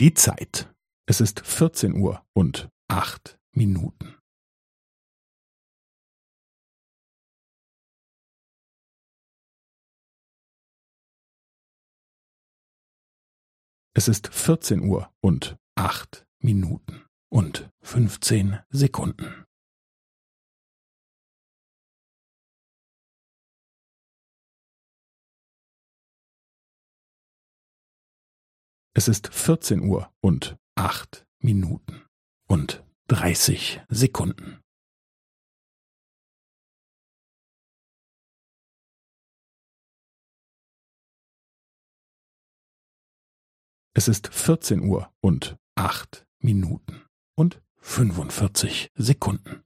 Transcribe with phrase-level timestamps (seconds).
[0.00, 0.72] Die Zeit.
[1.06, 4.16] Es ist vierzehn Uhr und acht Minuten.
[13.92, 19.47] Es ist vierzehn Uhr und acht Minuten und fünfzehn Sekunden.
[28.98, 32.04] Es ist vierzehn Uhr und acht Minuten
[32.48, 34.60] und dreißig Sekunden.
[43.94, 47.06] Es ist vierzehn Uhr und acht Minuten
[47.36, 49.62] und fünfundvierzig Sekunden.